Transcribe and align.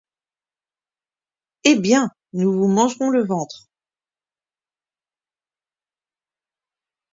Eh 1.63 1.75
bien! 1.77 2.09
nous 2.33 2.51
vous 2.51 2.67
mangerons 2.67 3.09
le 3.11 3.23
ventre! 3.23 3.67